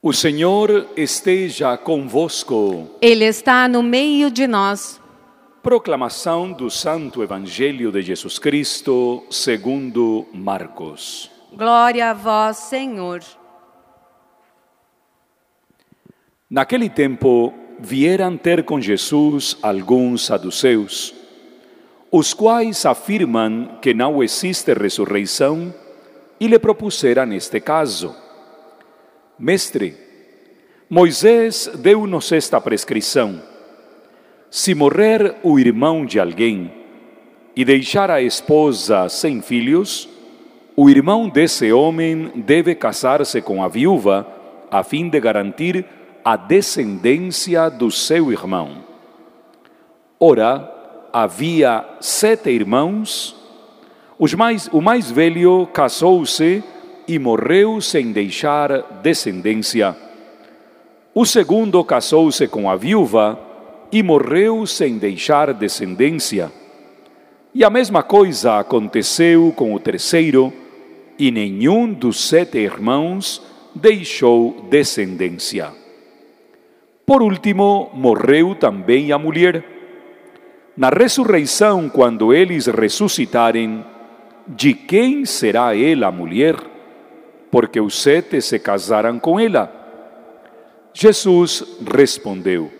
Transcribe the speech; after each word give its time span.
O 0.00 0.12
Senhor 0.12 0.90
esteja 0.96 1.76
convosco. 1.76 2.88
Ele 3.02 3.24
está 3.24 3.66
no 3.66 3.82
meio 3.82 4.30
de 4.30 4.46
nós. 4.46 5.00
Proclamação 5.60 6.52
do 6.52 6.70
Santo 6.70 7.20
Evangelho 7.20 7.90
de 7.90 8.02
Jesus 8.02 8.38
Cristo, 8.38 9.26
segundo 9.28 10.24
Marcos. 10.32 11.28
Glória 11.52 12.10
a 12.10 12.14
vós, 12.14 12.58
Senhor. 12.58 13.24
Naquele 16.48 16.88
tempo, 16.88 17.52
vieram 17.80 18.36
ter 18.36 18.62
com 18.62 18.80
Jesus 18.80 19.58
alguns 19.60 20.26
saduceus, 20.26 21.12
os 22.08 22.32
quais 22.32 22.86
afirmam 22.86 23.80
que 23.82 23.92
não 23.92 24.22
existe 24.22 24.72
ressurreição 24.74 25.74
e 26.38 26.46
lhe 26.46 26.58
propuseram 26.60 27.32
este 27.32 27.58
caso. 27.58 28.27
Mestre, 29.38 29.94
Moisés 30.90 31.70
deu-nos 31.78 32.32
esta 32.32 32.60
prescrição: 32.60 33.40
se 34.50 34.74
morrer 34.74 35.36
o 35.44 35.60
irmão 35.60 36.04
de 36.04 36.18
alguém 36.18 36.72
e 37.54 37.64
deixar 37.64 38.10
a 38.10 38.20
esposa 38.20 39.08
sem 39.08 39.40
filhos, 39.40 40.08
o 40.74 40.90
irmão 40.90 41.28
desse 41.28 41.72
homem 41.72 42.32
deve 42.34 42.74
casar-se 42.74 43.40
com 43.40 43.62
a 43.62 43.68
viúva, 43.68 44.26
a 44.72 44.82
fim 44.82 45.08
de 45.08 45.20
garantir 45.20 45.84
a 46.24 46.34
descendência 46.34 47.70
do 47.70 47.92
seu 47.92 48.32
irmão. 48.32 48.84
Ora, 50.18 51.08
havia 51.12 51.84
sete 52.00 52.50
irmãos, 52.50 53.36
os 54.18 54.34
mais, 54.34 54.68
o 54.72 54.80
mais 54.80 55.12
velho 55.12 55.68
casou-se 55.72 56.64
e 57.08 57.18
morreu 57.18 57.80
sem 57.80 58.12
deixar 58.12 59.00
descendência. 59.02 59.96
O 61.14 61.24
segundo 61.24 61.82
casou-se 61.82 62.46
com 62.46 62.70
a 62.70 62.76
viúva 62.76 63.40
e 63.90 64.02
morreu 64.02 64.66
sem 64.66 64.98
deixar 64.98 65.54
descendência. 65.54 66.52
E 67.54 67.64
a 67.64 67.70
mesma 67.70 68.02
coisa 68.02 68.58
aconteceu 68.58 69.52
com 69.56 69.74
o 69.74 69.80
terceiro, 69.80 70.52
e 71.18 71.30
nenhum 71.30 71.92
dos 71.92 72.28
sete 72.28 72.58
irmãos 72.58 73.42
deixou 73.74 74.66
descendência. 74.70 75.72
Por 77.06 77.22
último, 77.22 77.90
morreu 77.94 78.54
também 78.54 79.10
a 79.12 79.18
mulher. 79.18 79.64
Na 80.76 80.90
ressurreição, 80.90 81.88
quando 81.88 82.34
eles 82.34 82.66
ressuscitarem, 82.66 83.82
de 84.46 84.74
quem 84.74 85.24
será 85.24 85.76
ela 85.76 86.08
a 86.08 86.12
mulher? 86.12 86.54
Porque 87.50 87.80
os 87.80 88.00
sete 88.00 88.40
se 88.40 88.58
casaram 88.58 89.18
com 89.18 89.40
ela. 89.40 89.72
Jesus 90.92 91.64
respondeu: 91.94 92.70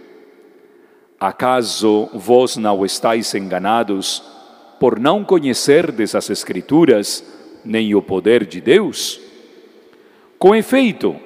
Acaso 1.19 2.08
vós 2.12 2.56
não 2.56 2.84
estáis 2.84 3.34
enganados 3.34 4.22
por 4.78 4.98
não 4.98 5.25
conhecerdes 5.25 6.14
as 6.14 6.30
Escrituras 6.30 7.25
nem 7.64 7.94
o 7.94 8.02
poder 8.02 8.47
de 8.47 8.60
Deus? 8.60 9.20
Com 10.38 10.55
efeito, 10.55 11.16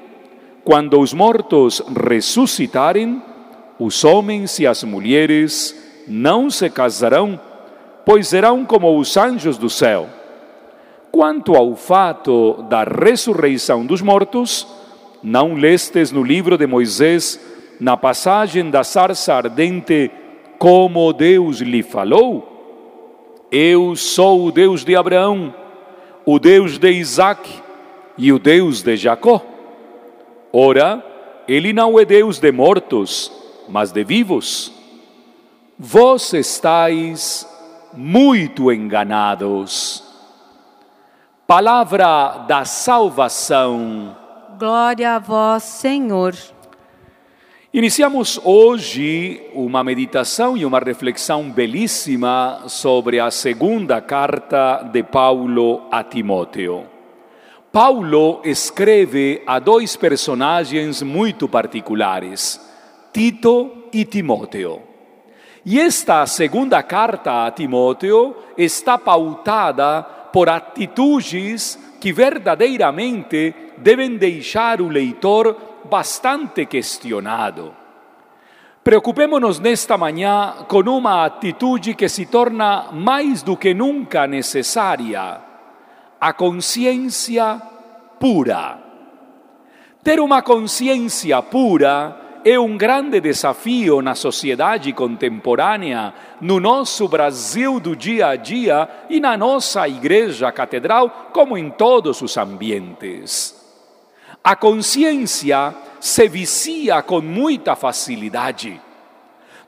quando 0.64 0.98
os 0.98 1.12
mortos 1.12 1.82
ressuscitarem, 2.08 3.22
os 3.78 4.04
homens 4.04 4.58
e 4.58 4.66
as 4.66 4.84
mulheres 4.84 5.74
não 6.06 6.48
se 6.48 6.70
casarão, 6.70 7.38
pois 8.06 8.28
serão 8.28 8.64
como 8.64 8.98
os 8.98 9.16
anjos 9.16 9.58
do 9.58 9.68
céu. 9.68 10.08
Quanto 11.12 11.54
ao 11.54 11.76
fato 11.76 12.64
da 12.70 12.84
ressurreição 12.84 13.84
dos 13.84 14.00
mortos, 14.00 14.66
não 15.22 15.54
lestes 15.54 16.10
no 16.10 16.22
livro 16.22 16.56
de 16.56 16.66
Moisés, 16.66 17.38
na 17.78 17.98
passagem 17.98 18.70
da 18.70 18.82
sarça 18.82 19.34
ardente, 19.34 20.10
como 20.58 21.12
Deus 21.12 21.58
lhe 21.58 21.82
falou? 21.82 22.48
Eu 23.50 23.94
sou 23.94 24.46
o 24.46 24.50
Deus 24.50 24.84
de 24.84 24.96
Abraão, 24.96 25.54
o 26.24 26.38
Deus 26.38 26.78
de 26.78 26.90
Isaac 26.90 27.60
e 28.16 28.32
o 28.32 28.38
Deus 28.38 28.82
de 28.82 28.96
Jacó. 28.96 29.44
Ora, 30.50 31.04
ele 31.46 31.74
não 31.74 32.00
é 32.00 32.06
Deus 32.06 32.38
de 32.38 32.50
mortos, 32.50 33.30
mas 33.68 33.92
de 33.92 34.02
vivos. 34.02 34.72
Vós 35.78 36.32
estáis 36.32 37.46
muito 37.92 38.72
enganados. 38.72 40.01
Palavra 41.54 42.46
da 42.48 42.64
salvação. 42.64 44.16
Glória 44.58 45.16
a 45.16 45.18
vós, 45.18 45.62
Senhor. 45.62 46.34
Iniciamos 47.74 48.40
hoje 48.42 49.50
uma 49.52 49.84
meditação 49.84 50.56
e 50.56 50.64
uma 50.64 50.78
reflexão 50.78 51.50
belíssima 51.50 52.62
sobre 52.68 53.20
a 53.20 53.30
segunda 53.30 54.00
carta 54.00 54.82
de 54.90 55.02
Paulo 55.02 55.82
a 55.90 56.02
Timóteo. 56.02 56.86
Paulo 57.70 58.40
escreve 58.44 59.42
a 59.46 59.58
dois 59.58 59.94
personagens 59.94 61.02
muito 61.02 61.46
particulares, 61.46 62.58
Tito 63.12 63.88
e 63.92 64.06
Timóteo. 64.06 64.80
E 65.66 65.78
esta 65.78 66.24
segunda 66.26 66.82
carta 66.82 67.44
a 67.44 67.50
Timóteo 67.50 68.34
está 68.56 68.96
pautada 68.96 70.21
por 70.32 70.48
atitudes 70.48 71.78
que 72.00 72.12
verdadeiramente 72.12 73.54
devem 73.76 74.16
deixar 74.16 74.80
o 74.80 74.88
leitor 74.88 75.56
bastante 75.84 76.66
questionado. 76.66 77.74
Preocupémonos 78.82 79.60
nesta 79.60 79.96
manhã 79.96 80.64
com 80.66 80.80
uma 80.80 81.24
atitude 81.24 81.94
que 81.94 82.08
se 82.08 82.26
torna 82.26 82.88
mais 82.92 83.42
do 83.42 83.56
que 83.56 83.72
nunca 83.72 84.26
necessária: 84.26 85.40
a 86.20 86.32
consciência 86.32 87.62
pura. 88.18 88.78
Ter 90.02 90.18
uma 90.18 90.42
consciência 90.42 91.40
pura 91.42 92.21
é 92.44 92.58
um 92.58 92.76
grande 92.76 93.20
desafio 93.20 94.02
na 94.02 94.14
sociedade 94.14 94.92
contemporânea, 94.92 96.12
no 96.40 96.58
nosso 96.58 97.06
Brasil 97.08 97.78
do 97.78 97.94
dia 97.94 98.28
a 98.28 98.36
dia 98.36 98.88
e 99.08 99.20
na 99.20 99.36
nossa 99.36 99.88
igreja 99.88 100.50
catedral, 100.50 101.30
como 101.32 101.56
em 101.56 101.70
todos 101.70 102.20
os 102.20 102.36
ambientes. 102.36 103.60
A 104.42 104.56
consciência 104.56 105.74
se 106.00 106.28
vicia 106.28 107.00
com 107.02 107.20
muita 107.20 107.76
facilidade. 107.76 108.80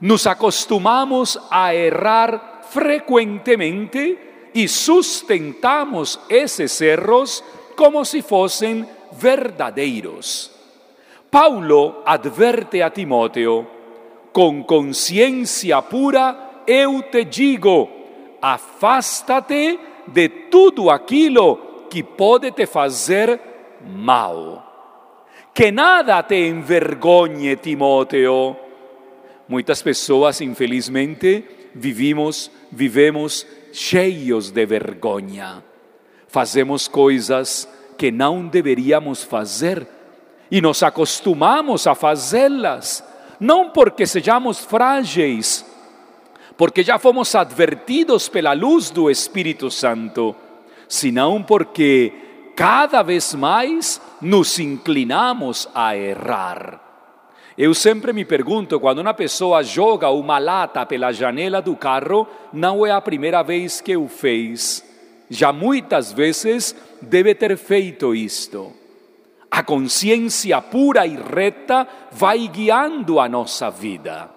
Nos 0.01 0.27
acostumamos 0.27 1.39
a 1.51 1.75
errar 1.75 2.63
frequentemente 2.71 4.19
e 4.53 4.67
sustentamos 4.67 6.19
esses 6.29 6.81
erros 6.81 7.43
como 7.77 8.05
se 8.05 8.21
fossem 8.21 8.87
verdadeiros. 9.13 10.54
Paulo 11.35 12.01
adverte 12.07 12.81
a 12.81 12.91
Timóteo: 12.91 13.67
com 14.33 14.63
consciência 14.63 15.83
pura 15.83 16.63
eu 16.65 17.03
te 17.11 17.25
digo, 17.25 17.91
afasta-te 18.41 19.81
de 20.07 20.29
tudo 20.29 20.91
aquilo 20.91 21.89
que 21.91 22.05
pode 22.05 22.53
te 22.53 22.67
fazer 22.67 23.41
mal. 23.85 24.63
Que 25.53 25.73
nada 25.73 26.23
te 26.23 26.37
envergonhe, 26.47 27.57
Timóteo. 27.57 28.57
Muitas 29.49 29.83
pessoas, 29.83 30.41
infelizmente, 30.41 31.71
vivimos, 31.75 32.49
vivemos 32.71 33.45
cheios 33.73 34.53
de 34.53 34.65
vergonha. 34.65 35.65
Fazemos 36.29 36.87
coisas 36.87 37.69
que 37.99 38.13
não 38.13 38.47
deveríamos 38.47 39.25
fazer 39.25 39.94
e 40.55 40.61
nos 40.61 40.85
acostumamos 40.85 41.85
a 41.85 41.97
fazê-las, 41.97 43.03
não 43.41 43.71
porque 43.71 44.07
sejamos 44.07 44.61
frágeis, 44.61 45.67
porque 46.57 46.85
já 46.85 46.97
fomos 46.97 47.35
advertidos 47.35 48.29
pela 48.29 48.53
luz 48.53 48.89
do 48.89 49.11
Espírito 49.11 49.69
Santo, 49.69 50.33
senão 50.89 51.43
porque 51.43 52.13
cada 52.55 53.03
vez 53.03 53.35
mais 53.35 54.01
nos 54.21 54.57
inclinamos 54.61 55.69
a 55.75 55.97
errar. 55.97 56.81
Eu 57.59 57.75
sempre 57.75 58.13
me 58.13 58.25
pergunto, 58.25 58.79
quando 58.79 59.01
uma 59.01 59.13
pessoa 59.13 59.61
joga 59.61 60.09
uma 60.11 60.39
lata 60.39 60.87
pela 60.87 61.11
janela 61.11 61.61
do 61.61 61.75
carro, 61.75 62.29
não 62.53 62.87
é 62.87 62.93
a 62.93 63.01
primeira 63.01 63.43
vez 63.43 63.81
que 63.81 63.97
o 63.97 64.07
fez. 64.07 64.85
Já 65.29 65.53
muitas 65.53 66.13
vezes 66.13 66.77
deve 67.03 67.35
ter 67.35 67.57
feito 67.57 68.15
isto. 68.15 68.84
A 69.57 69.63
consciência 69.63 70.61
pura 70.61 71.07
e 71.07 71.15
reta 71.15 71.87
vai 72.11 72.49
guiando 72.49 73.21
a 73.21 73.29
nossa 73.29 73.71
vida. 73.71 74.29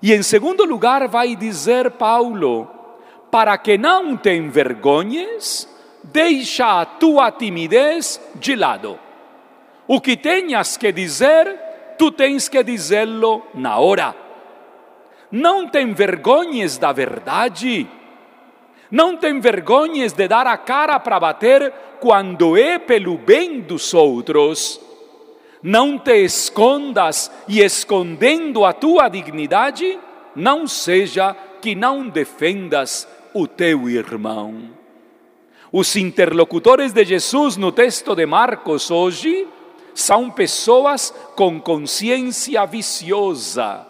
E 0.00 0.14
em 0.14 0.22
segundo 0.22 0.64
lugar, 0.64 1.08
vai 1.08 1.34
dizer 1.34 1.90
Paulo: 1.90 2.70
para 3.32 3.58
que 3.58 3.76
não 3.76 4.16
te 4.16 4.30
envergonhes, 4.30 5.68
deixa 6.04 6.80
a 6.80 6.86
tua 6.86 7.32
timidez 7.32 8.20
de 8.36 8.54
lado. 8.54 8.96
O 9.88 10.00
que 10.00 10.16
tenhas 10.16 10.76
que 10.76 10.92
dizer, 10.92 11.58
tu 11.98 12.12
tens 12.12 12.48
que 12.48 12.62
dizê-lo 12.62 13.42
na 13.56 13.78
hora. 13.78 14.14
Não 15.32 15.68
te 15.68 15.80
envergonhes 15.80 16.78
da 16.78 16.92
verdade. 16.92 17.88
Não 18.94 19.16
te 19.16 19.28
envergonhes 19.28 20.12
de 20.12 20.28
dar 20.28 20.46
a 20.46 20.56
cara 20.56 21.00
para 21.00 21.18
bater 21.18 21.72
quando 21.98 22.56
é 22.56 22.78
pelo 22.78 23.18
bem 23.18 23.60
dos 23.60 23.92
outros. 23.92 24.80
Não 25.60 25.98
te 25.98 26.24
escondas 26.24 27.28
e 27.48 27.60
escondendo 27.60 28.64
a 28.64 28.72
tua 28.72 29.08
dignidade, 29.08 29.98
não 30.36 30.68
seja 30.68 31.34
que 31.60 31.74
não 31.74 32.08
defendas 32.08 33.08
o 33.34 33.48
teu 33.48 33.88
irmão. 33.88 34.70
Os 35.72 35.96
interlocutores 35.96 36.92
de 36.92 37.04
Jesus 37.04 37.56
no 37.56 37.72
texto 37.72 38.14
de 38.14 38.24
Marcos 38.24 38.92
hoje 38.92 39.48
são 39.92 40.30
pessoas 40.30 41.12
com 41.34 41.60
consciência 41.60 42.64
viciosa. 42.64 43.88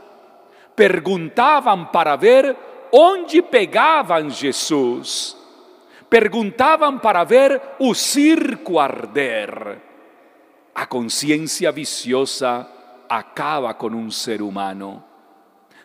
Perguntavam 0.74 1.84
para 1.84 2.16
ver 2.16 2.56
onde 2.96 3.42
pegavam 3.42 4.30
Jesus. 4.30 5.36
Perguntavam 6.08 6.96
para 6.96 7.24
ver 7.24 7.60
o 7.80 7.92
circo 7.92 8.78
arder. 8.78 9.82
A 10.72 10.86
consciência 10.86 11.72
viciosa 11.72 12.68
acaba 13.08 13.74
com 13.74 13.88
um 13.88 14.12
ser 14.12 14.40
humano. 14.40 15.02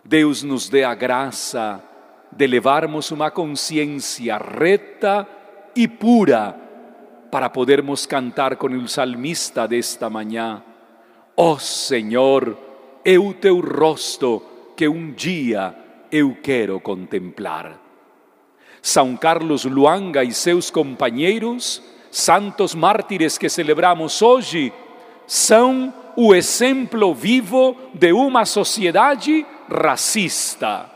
Deus 0.06 0.44
nos 0.44 0.70
dê 0.70 0.84
a 0.84 0.94
graça 0.94 1.84
de 2.32 2.46
levarmos 2.46 3.10
uma 3.10 3.32
consciência 3.32 4.38
reta 4.38 5.28
e 5.76 5.88
pura 5.88 6.56
para 7.32 7.50
podermos 7.50 8.06
cantar 8.06 8.56
com 8.56 8.68
o 8.68 8.88
salmista 8.88 9.68
desta 9.68 10.12
manhã. 10.12 10.64
Ó 11.36 11.54
oh 11.54 11.60
Senhor, 11.60 12.56
o 13.04 13.34
teu 13.34 13.60
rosto 13.60 14.44
que 14.76 14.88
um 14.88 15.12
dia 15.12 15.76
eu 16.12 16.36
quero 16.42 16.80
contemplar. 16.80 17.80
São 18.82 19.18
Carlos 19.18 19.66
Luanga 19.66 20.24
e 20.24 20.34
seus 20.34 20.72
companheiros, 20.72 21.84
santos 22.10 22.74
mártires 22.74 23.38
que 23.38 23.50
celebramos 23.50 24.22
hoje, 24.22 24.72
são 25.28 25.94
o 26.16 26.34
exemplo 26.34 27.14
vivo 27.14 27.76
de 27.94 28.12
uma 28.12 28.46
sociedade 28.46 29.46
racista. 29.70 30.90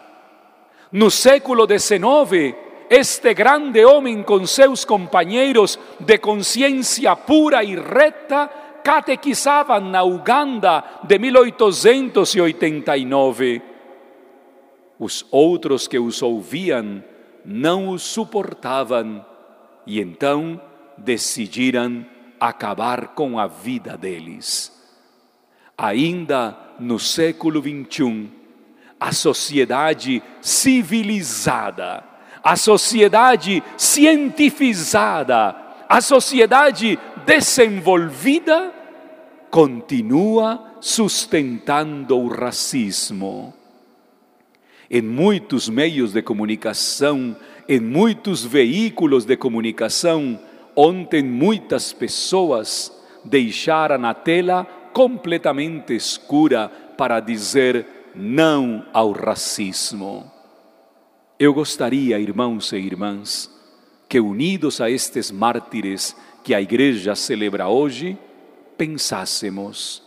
No 0.91 1.11
século 1.11 1.67
XIX, 1.67 2.55
este 2.89 3.33
grande 3.33 3.85
homem 3.85 4.23
com 4.23 4.45
seus 4.45 4.85
companheiros 4.85 5.79
de 5.99 6.17
consciência 6.17 7.15
pura 7.15 7.63
e 7.63 7.75
reta 7.75 8.49
catequizavam 8.83 9.79
na 9.79 10.03
Uganda 10.03 10.83
de 11.03 11.17
1889 11.17 13.72
os 14.99 15.25
outros 15.31 15.87
que 15.87 15.97
os 15.97 16.21
ouviam 16.21 17.03
não 17.45 17.89
os 17.89 18.03
suportavam 18.03 19.25
e 19.85 19.99
então 19.99 20.61
decidiram 20.97 22.05
acabar 22.39 23.09
com 23.09 23.39
a 23.39 23.47
vida 23.47 23.97
deles. 23.97 24.71
Ainda 25.77 26.57
no 26.79 26.99
século 26.99 27.61
XXI, 27.61 28.29
a 28.99 29.11
sociedade 29.11 30.23
civilizada, 30.41 32.03
a 32.43 32.55
sociedade 32.55 33.63
cientificada, 33.77 35.55
a 35.89 36.01
sociedade 36.01 36.97
desenvolvida 37.25 38.73
continua 39.49 40.77
sustentando 40.79 42.17
o 42.17 42.27
racismo 42.27 43.53
em 44.93 45.01
muitos 45.01 45.67
meios 45.67 46.13
de 46.13 46.21
comunicação, 46.21 47.35
em 47.67 47.79
muitos 47.79 48.45
veículos 48.45 49.25
de 49.25 49.35
comunicação, 49.35 50.39
ontem 50.75 51.23
muitas 51.23 51.91
pessoas 51.91 52.95
deixaram 53.25 54.05
a 54.05 54.13
tela 54.13 54.65
completamente 54.93 55.95
escura 55.95 56.69
para 56.95 57.19
dizer 57.19 57.87
não 58.13 58.85
ao 58.93 59.13
racismo. 59.13 60.31
Eu 61.39 61.55
gostaria, 61.55 62.19
irmãos 62.19 62.71
e 62.71 62.77
irmãs, 62.77 63.49
que 64.07 64.19
unidos 64.19 64.79
a 64.79 64.91
estes 64.91 65.31
mártires 65.31 66.15
que 66.43 66.53
a 66.53 66.61
igreja 66.61 67.15
celebra 67.15 67.67
hoje, 67.67 68.15
pensássemos 68.77 70.03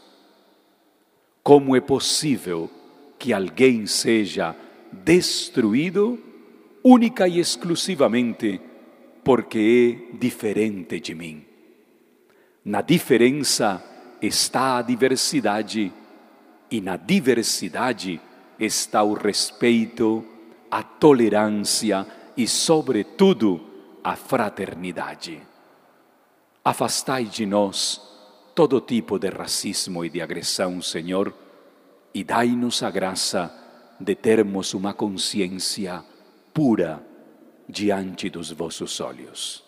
como 1.43 1.75
é 1.75 1.81
possível 1.81 2.71
que 3.19 3.33
alguém 3.33 3.85
seja 3.87 4.55
destruído 4.93 6.19
única 6.83 7.27
e 7.27 7.41
exclusivamente 7.41 8.61
porque 9.25 10.13
é 10.13 10.17
diferente 10.17 11.01
de 11.01 11.15
mim. 11.15 11.45
Na 12.65 12.81
diferença 12.81 13.83
está 14.23 14.79
a 14.79 14.83
diversidade 14.83 15.93
e 16.71 16.81
na 16.81 16.97
diversidade 16.97 18.21
está 18.59 19.03
o 19.03 19.15
respeito, 19.15 20.25
a 20.71 20.83
tolerância 20.83 22.07
e, 22.37 22.47
sobretudo, 22.47 23.61
a 24.03 24.15
fraternidade. 24.15 25.43
Afastai 26.65 27.25
de 27.25 27.47
nós 27.47 28.01
todo 28.55 28.81
tipo 28.81 29.19
de 29.19 29.29
racismo 29.29 30.05
e 30.05 30.09
de 30.09 30.21
agressão, 30.21 30.81
Senhor, 30.81 31.35
e 32.15 32.23
dai-nos 32.23 32.83
a 32.83 32.91
graça 32.91 33.66
de 33.99 34.15
termos 34.15 34.75
uma 34.75 34.95
consciência 34.95 36.05
pura 36.53 37.05
diante 37.69 38.31
dos 38.31 38.51
vossos 38.51 39.01
olhos. 39.01 39.66